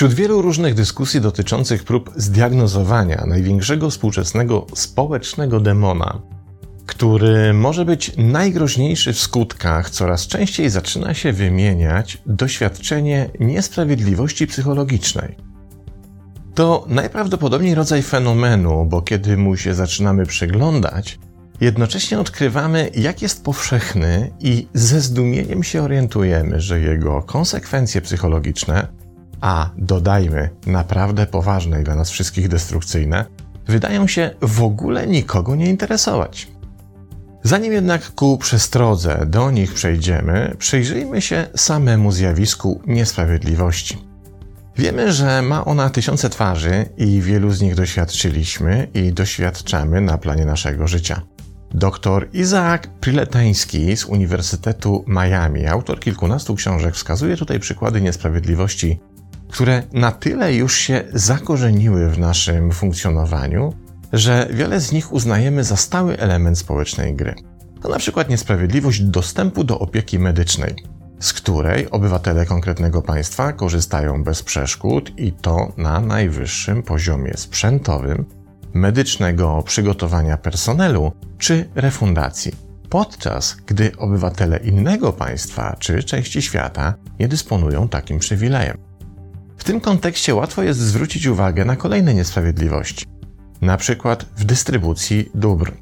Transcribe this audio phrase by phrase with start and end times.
[0.00, 6.20] Wśród wielu różnych dyskusji dotyczących prób zdiagnozowania największego współczesnego społecznego demona,
[6.86, 15.49] który może być najgroźniejszy w skutkach, coraz częściej zaczyna się wymieniać doświadczenie niesprawiedliwości psychologicznej.
[16.54, 21.18] To najprawdopodobniej rodzaj fenomenu, bo kiedy mu się zaczynamy przyglądać,
[21.60, 28.88] jednocześnie odkrywamy, jak jest powszechny i ze zdumieniem się orientujemy, że jego konsekwencje psychologiczne,
[29.40, 33.24] a dodajmy naprawdę poważne i dla nas wszystkich destrukcyjne,
[33.66, 36.48] wydają się w ogóle nikogo nie interesować.
[37.42, 44.09] Zanim jednak ku przestrodze do nich przejdziemy, przyjrzyjmy się samemu zjawisku niesprawiedliwości.
[44.80, 50.44] Wiemy, że ma ona tysiące twarzy i wielu z nich doświadczyliśmy i doświadczamy na planie
[50.44, 51.22] naszego życia.
[51.74, 59.00] Dr Izaak Priletański z Uniwersytetu Miami, autor kilkunastu książek, wskazuje tutaj przykłady niesprawiedliwości,
[59.48, 63.72] które na tyle już się zakorzeniły w naszym funkcjonowaniu,
[64.12, 67.34] że wiele z nich uznajemy za stały element społecznej gry.
[67.82, 70.74] To na przykład niesprawiedliwość dostępu do opieki medycznej,
[71.20, 78.24] z której obywatele konkretnego państwa korzystają bez przeszkód i to na najwyższym poziomie sprzętowym,
[78.74, 82.52] medycznego przygotowania personelu czy refundacji,
[82.88, 88.76] podczas gdy obywatele innego państwa czy części świata nie dysponują takim przywilejem.
[89.56, 93.06] W tym kontekście łatwo jest zwrócić uwagę na kolejne niesprawiedliwości
[93.60, 95.72] na przykład w dystrybucji dóbr,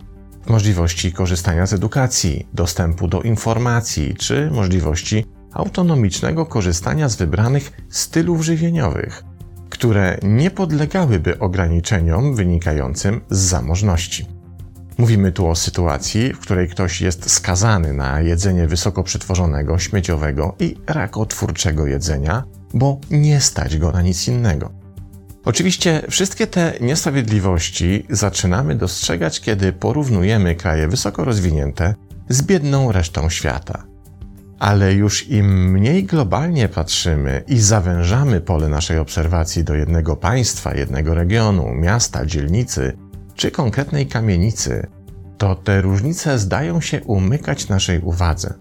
[0.48, 9.24] możliwości korzystania z edukacji, dostępu do informacji czy możliwości autonomicznego korzystania z wybranych stylów żywieniowych,
[9.70, 14.26] które nie podlegałyby ograniczeniom wynikającym z zamożności.
[14.98, 20.76] Mówimy tu o sytuacji, w której ktoś jest skazany na jedzenie wysoko przetworzonego, śmieciowego i
[20.86, 22.44] rakotwórczego jedzenia,
[22.74, 24.77] bo nie stać go na nic innego.
[25.44, 31.94] Oczywiście wszystkie te niesprawiedliwości zaczynamy dostrzegać, kiedy porównujemy kraje wysoko rozwinięte
[32.28, 33.84] z biedną resztą świata.
[34.58, 41.14] Ale już im mniej globalnie patrzymy i zawężamy pole naszej obserwacji do jednego państwa, jednego
[41.14, 42.96] regionu, miasta, dzielnicy
[43.34, 44.86] czy konkretnej kamienicy,
[45.38, 48.54] to te różnice zdają się umykać naszej uwadze.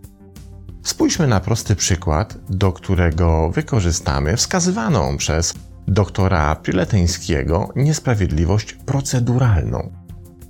[0.83, 5.53] Spójrzmy na prosty przykład, do którego wykorzystamy wskazywaną przez
[5.87, 9.91] doktora Prileteńskiego niesprawiedliwość proceduralną.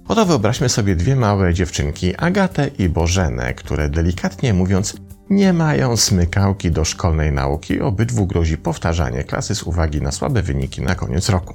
[0.08, 4.98] Oto wyobraźmy sobie dwie małe dziewczynki, Agatę i Bożenę, które delikatnie mówiąc
[5.30, 10.82] nie mają smykałki do szkolnej nauki, obydwu grozi powtarzanie klasy z uwagi na słabe wyniki
[10.82, 11.54] na koniec roku.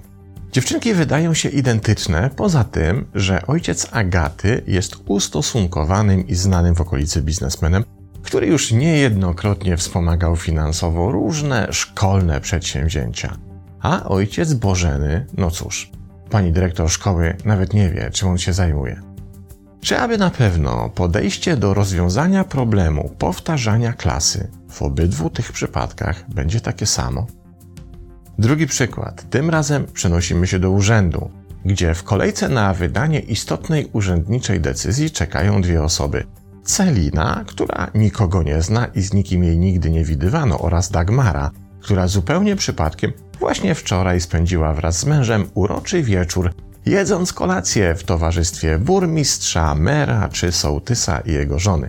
[0.53, 7.23] Dziewczynki wydają się identyczne, poza tym, że ojciec Agaty jest ustosunkowanym i znanym w okolicy
[7.23, 7.85] biznesmenem,
[8.23, 13.37] który już niejednokrotnie wspomagał finansowo różne szkolne przedsięwzięcia.
[13.83, 15.91] A ojciec Bożeny, no cóż,
[16.31, 19.01] pani dyrektor szkoły nawet nie wie, czym on się zajmuje.
[19.81, 26.61] Czy aby na pewno podejście do rozwiązania problemu powtarzania klasy w obydwu tych przypadkach będzie
[26.61, 27.27] takie samo?
[28.39, 29.31] Drugi przykład.
[29.31, 31.31] Tym razem przenosimy się do urzędu,
[31.65, 36.25] gdzie w kolejce na wydanie istotnej urzędniczej decyzji czekają dwie osoby.
[36.65, 41.51] Celina, która nikogo nie zna i z nikim jej nigdy nie widywano, oraz Dagmara,
[41.81, 46.55] która zupełnie przypadkiem właśnie wczoraj spędziła wraz z mężem uroczy wieczór,
[46.87, 51.89] jedząc kolację w towarzystwie burmistrza, mera czy sołtysa i jego żony.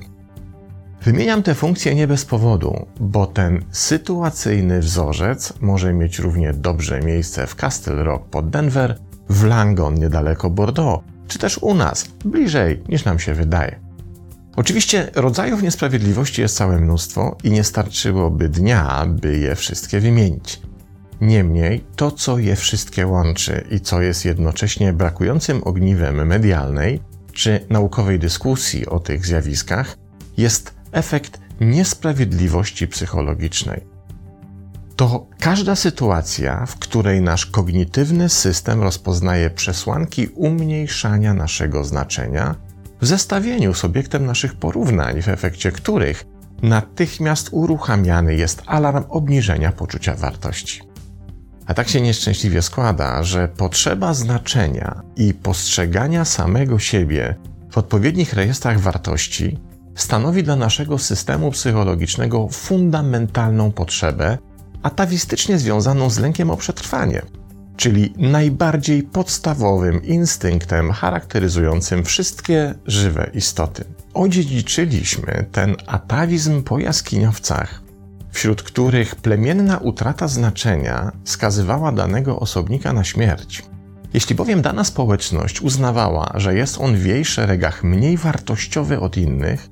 [1.02, 7.48] Wymieniam te funkcje nie bez powodu, bo ten sytuacyjny wzorzec może mieć równie dobrze miejsce
[7.48, 9.00] w Castle Rock pod Denver,
[9.30, 13.80] w Langon niedaleko Bordeaux, czy też u nas, bliżej niż nam się wydaje.
[14.56, 20.62] Oczywiście rodzajów niesprawiedliwości jest całe mnóstwo i nie starczyłoby dnia, by je wszystkie wymienić.
[21.24, 27.02] Niemniej to, co je wszystkie łączy i co jest jednocześnie brakującym ogniwem medialnej
[27.34, 29.98] czy naukowej dyskusji o tych zjawiskach,
[30.38, 33.82] jest efekt niesprawiedliwości psychologicznej.
[34.96, 42.56] To każda sytuacja, w której nasz kognitywny system rozpoznaje przesłanki umniejszania naszego znaczenia
[43.02, 46.26] w zestawieniu z obiektem naszych porównań, w efekcie których
[46.62, 50.93] natychmiast uruchamiany jest alarm obniżenia poczucia wartości.
[51.66, 57.36] A tak się nieszczęśliwie składa, że potrzeba znaczenia i postrzegania samego siebie
[57.72, 59.60] w odpowiednich rejestrach wartości
[59.96, 64.38] stanowi dla naszego systemu psychologicznego fundamentalną potrzebę,
[64.84, 67.22] atawistycznie związaną z lękiem o przetrwanie.
[67.78, 73.84] czyli najbardziej podstawowym instynktem charakteryzującym wszystkie żywe istoty.
[74.14, 77.83] Odziedziczyliśmy ten atawizm po jaskiniowcach,
[78.34, 83.64] wśród których plemienna utrata znaczenia skazywała danego osobnika na śmierć.
[84.14, 89.70] Jeśli bowiem dana społeczność uznawała, że jest on w jej szeregach mniej wartościowy od innych,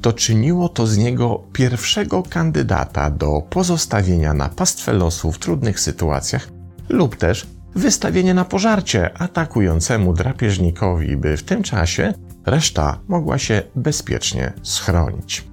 [0.00, 6.48] to czyniło to z niego pierwszego kandydata do pozostawienia na pastwę losu w trudnych sytuacjach
[6.88, 12.14] lub też wystawienie na pożarcie atakującemu drapieżnikowi, by w tym czasie
[12.46, 15.50] reszta mogła się bezpiecznie schronić.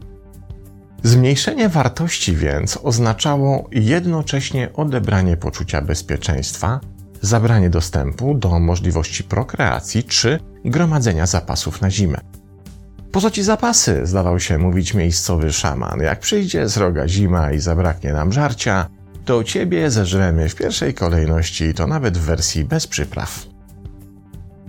[1.04, 6.80] Zmniejszenie wartości więc oznaczało jednocześnie odebranie poczucia bezpieczeństwa,
[7.22, 12.18] zabranie dostępu do możliwości prokreacji czy gromadzenia zapasów na zimę.
[13.12, 14.06] Po co ci zapasy?
[14.06, 16.00] zdawał się mówić miejscowy szaman.
[16.00, 18.90] Jak przyjdzie sroga zima i zabraknie nam żarcia,
[19.26, 23.46] to ciebie zeżremy w pierwszej kolejności, to nawet w wersji bez przypraw.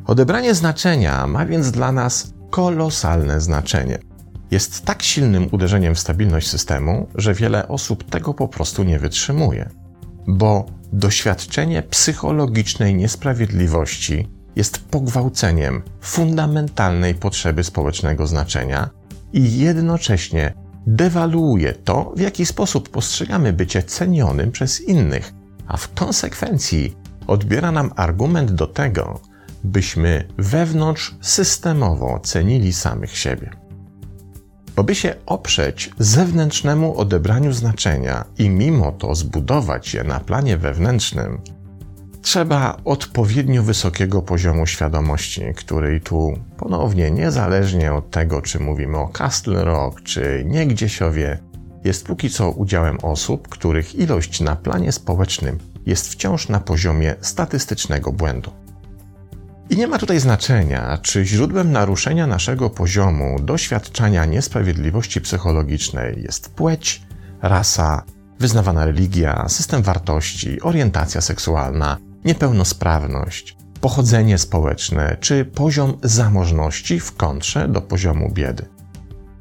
[0.07, 3.99] Odebranie znaczenia ma więc dla nas kolosalne znaczenie.
[4.51, 9.71] Jest tak silnym uderzeniem w stabilność systemu, że wiele osób tego po prostu nie wytrzymuje,
[10.27, 18.91] bo doświadczenie psychologicznej niesprawiedliwości jest pogwałceniem fundamentalnej potrzeby społecznego znaczenia
[19.33, 20.55] i jednocześnie
[20.87, 25.33] dewaluuje to, w jaki sposób postrzegamy bycie cenionym przez innych,
[25.67, 26.97] a w konsekwencji
[27.27, 29.21] odbiera nam argument do tego,
[29.65, 33.68] byśmy wewnątrz systemowo cenili samych siebie.
[34.79, 41.41] Bo by się oprzeć zewnętrznemu odebraniu znaczenia i mimo to zbudować je na planie wewnętrznym,
[42.23, 49.65] trzeba odpowiednio wysokiego poziomu świadomości, której tu ponownie, niezależnie od tego, czy mówimy o Castle
[49.65, 51.39] Rock, czy Niegdziesiowie,
[51.85, 58.13] jest póki co udziałem osób, których ilość na planie społecznym jest wciąż na poziomie statystycznego
[58.13, 58.51] błędu.
[59.71, 67.03] I nie ma tutaj znaczenia, czy źródłem naruszenia naszego poziomu doświadczania niesprawiedliwości psychologicznej jest płeć,
[67.43, 68.05] rasa,
[68.39, 77.81] wyznawana religia, system wartości, orientacja seksualna, niepełnosprawność, pochodzenie społeczne czy poziom zamożności w kontrze do
[77.81, 78.67] poziomu biedy.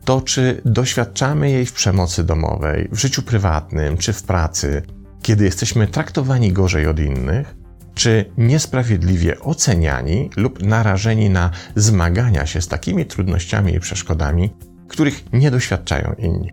[0.06, 4.82] To, czy doświadczamy jej w przemocy domowej, w życiu prywatnym czy w pracy,
[5.22, 7.56] kiedy jesteśmy traktowani gorzej od innych,
[7.98, 14.50] czy niesprawiedliwie oceniani lub narażeni na zmagania się z takimi trudnościami i przeszkodami,
[14.88, 16.52] których nie doświadczają inni.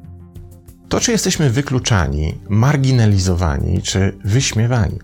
[0.89, 4.99] To, czy jesteśmy wykluczani, marginalizowani czy wyśmiewani.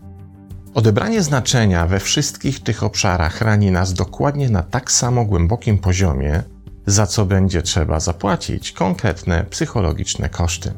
[0.75, 6.43] Odebranie znaczenia we wszystkich tych obszarach rani nas dokładnie na tak samo głębokim poziomie,
[6.87, 10.73] za co będzie trzeba zapłacić konkretne psychologiczne koszty.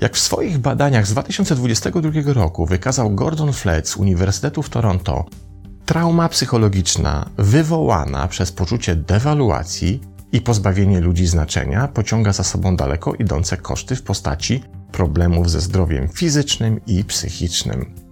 [0.00, 5.24] Jak w swoich badaniach z 2022 roku wykazał Gordon Flett z Uniwersytetu w Toronto,
[5.86, 10.00] trauma psychologiczna wywołana przez poczucie dewaluacji
[10.32, 14.62] i pozbawienie ludzi znaczenia pociąga za sobą daleko idące koszty w postaci
[14.92, 18.10] problemów ze zdrowiem fizycznym i psychicznym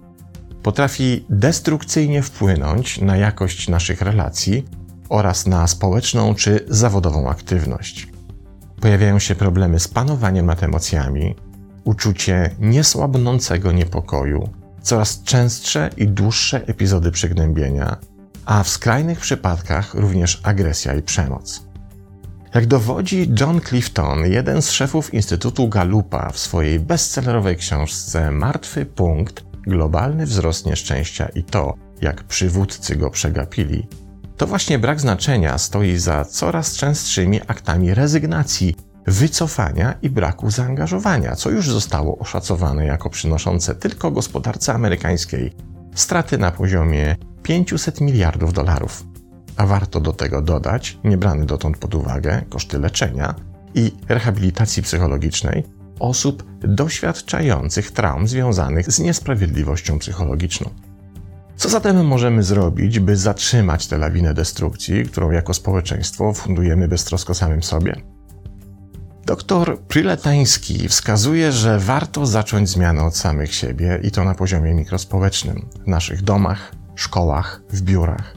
[0.63, 4.65] potrafi destrukcyjnie wpłynąć na jakość naszych relacji
[5.09, 8.07] oraz na społeczną czy zawodową aktywność.
[8.81, 11.35] Pojawiają się problemy z panowaniem nad emocjami,
[11.83, 14.49] uczucie niesłabnącego niepokoju,
[14.81, 17.97] coraz częstsze i dłuższe epizody przygnębienia,
[18.45, 21.63] a w skrajnych przypadkach również agresja i przemoc.
[22.53, 29.43] Jak dowodzi John Clifton, jeden z szefów Instytutu Gallupa w swojej bestsellerowej książce Martwy Punkt,
[29.67, 33.87] globalny wzrost nieszczęścia i to, jak przywódcy go przegapili,
[34.37, 38.75] to właśnie brak znaczenia stoi za coraz częstszymi aktami rezygnacji,
[39.09, 45.53] wycofania i braku zaangażowania, co już zostało oszacowane jako przynoszące tylko gospodarce amerykańskiej
[45.95, 49.03] straty na poziomie 500 miliardów dolarów.
[49.57, 53.35] A warto do tego dodać, niebrane dotąd pod uwagę, koszty leczenia
[53.75, 55.63] i rehabilitacji psychologicznej,
[55.99, 60.69] osób doświadczających traum związanych z niesprawiedliwością psychologiczną.
[61.55, 67.63] Co zatem możemy zrobić, by zatrzymać tę lawinę destrukcji, którą jako społeczeństwo fundujemy beztrosko samym
[67.63, 68.18] sobie?
[69.29, 75.65] Doktor Priletański wskazuje, że warto zacząć zmianę od samych siebie i to na poziomie mikrospołecznym,
[75.85, 78.35] w naszych domach, szkołach, w biurach.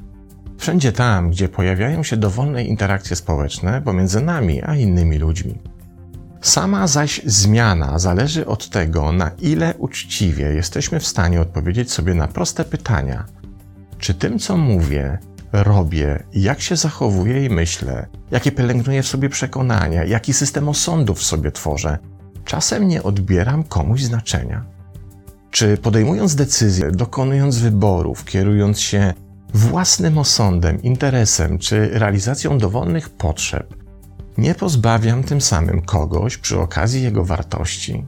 [0.59, 5.59] Wszędzie tam, gdzie pojawiają się dowolne interakcje społeczne pomiędzy nami a innymi ludźmi.
[6.41, 12.29] Sama zaś zmiana zależy od tego, na ile uczciwie jesteśmy w stanie odpowiedzieć sobie na
[12.29, 13.25] proste pytania:
[13.99, 15.19] czy tym, co mówię,
[15.53, 21.25] robię, jak się zachowuję i myślę, jakie pielęgnuję w sobie przekonania, jaki system osądów w
[21.25, 21.99] sobie tworzę,
[22.45, 24.65] czasem nie odbieram komuś znaczenia?
[25.51, 29.15] Czy podejmując decyzje, dokonując wyborów, kierując się
[29.55, 33.75] własnym osądem, interesem czy realizacją dowolnych potrzeb,
[34.39, 38.05] nie pozbawiam tym samym kogoś przy okazji jego wartości?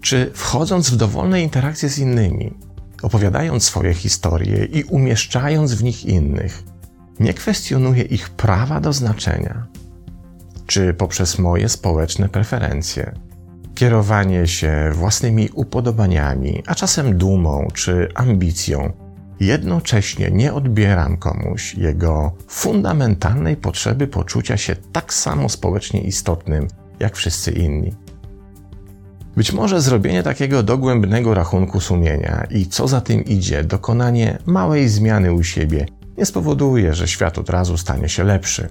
[0.00, 2.54] Czy wchodząc w dowolne interakcje z innymi,
[3.02, 6.62] opowiadając swoje historie i umieszczając w nich innych,
[7.20, 9.66] nie kwestionuję ich prawa do znaczenia?
[10.66, 13.14] Czy poprzez moje społeczne preferencje,
[13.74, 18.92] kierowanie się własnymi upodobaniami, a czasem dumą czy ambicją,
[19.40, 26.68] jednocześnie nie odbieram komuś jego fundamentalnej potrzeby poczucia się tak samo społecznie istotnym
[27.00, 27.94] jak wszyscy inni.
[29.36, 35.32] Być może zrobienie takiego dogłębnego rachunku sumienia i co za tym idzie, dokonanie małej zmiany
[35.32, 35.86] u siebie
[36.18, 38.68] nie spowoduje, że świat od razu stanie się lepszy,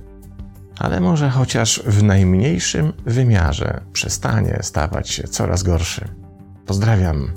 [0.80, 6.08] ale może chociaż w najmniejszym wymiarze przestanie stawać się coraz gorszy.
[6.66, 7.32] Pozdrawiam.